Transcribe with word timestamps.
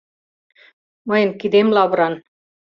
—Мыйын 1.07 1.31
кидем 1.39 1.67
лавран... 1.75 2.13